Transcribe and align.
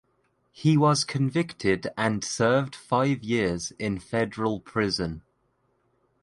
He 0.51 0.77
was 0.77 1.03
convicted 1.03 1.89
and 1.95 2.23
served 2.23 2.73
five 2.75 3.23
years 3.23 3.69
in 3.77 3.99
federal 3.99 4.59
prison. 4.59 5.21